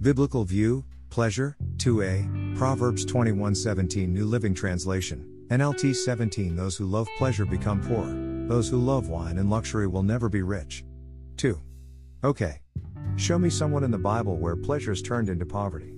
[0.00, 7.44] Biblical view, pleasure, 2a, Proverbs 21:17 New Living Translation, NLT 17 Those who love pleasure
[7.44, 8.06] become poor,
[8.48, 10.84] those who love wine and luxury will never be rich.
[11.36, 11.60] 2.
[12.24, 12.62] Okay.
[13.16, 15.92] Show me someone in the Bible where pleasures turned into poverty.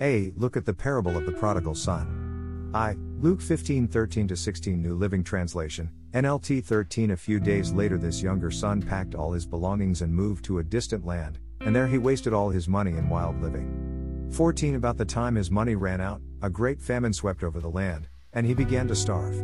[0.00, 0.32] A.
[0.36, 2.72] Look at the parable of the prodigal son.
[2.74, 2.96] I.
[3.20, 8.50] Luke 15 13 16 New Living Translation, NLT 13 A few days later, this younger
[8.50, 12.32] son packed all his belongings and moved to a distant land, and there he wasted
[12.32, 14.28] all his money in wild living.
[14.32, 18.08] 14 About the time his money ran out, a great famine swept over the land,
[18.32, 19.34] and he began to starve.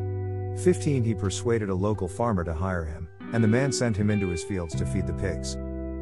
[0.61, 4.29] 15 He persuaded a local farmer to hire him, and the man sent him into
[4.29, 5.57] his fields to feed the pigs.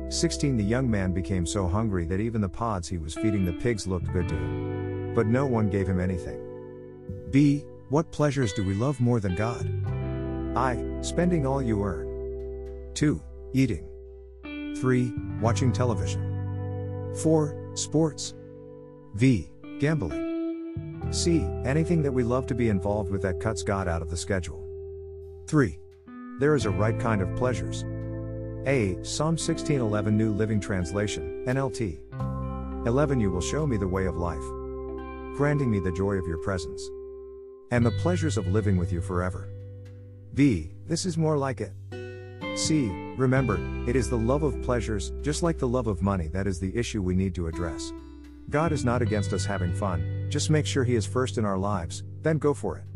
[0.09, 3.53] 16 The young man became so hungry that even the pods he was feeding the
[3.53, 5.13] pigs looked good to him.
[5.15, 6.41] But no one gave him anything.
[7.31, 7.65] B.
[7.91, 9.67] What pleasures do we love more than God?
[10.57, 10.83] I.
[11.03, 12.91] Spending all you earn.
[12.95, 13.21] 2.
[13.53, 13.87] Eating.
[14.77, 15.13] 3.
[15.41, 17.15] Watching television.
[17.23, 17.73] 4.
[17.75, 18.35] Sports.
[19.15, 19.51] V.
[19.79, 20.27] Gambling.
[21.11, 21.41] C.
[21.65, 24.65] Anything that we love to be involved with that cuts God out of the schedule.
[25.47, 25.79] 3.
[26.41, 27.85] There is a right kind of pleasures.
[28.67, 28.99] A.
[29.03, 32.01] Psalm 16:11 New Living Translation, NLT.
[32.87, 34.45] 11 You will show me the way of life,
[35.37, 36.83] granting me the joy of your presence
[37.71, 39.49] and the pleasures of living with you forever.
[40.35, 40.73] B.
[40.87, 41.73] This is more like it.
[42.59, 42.89] C.
[43.17, 46.59] Remember, it is the love of pleasures, just like the love of money, that is
[46.59, 47.93] the issue we need to address.
[48.51, 51.57] God is not against us having fun, just make sure He is first in our
[51.57, 52.88] lives, then go for it.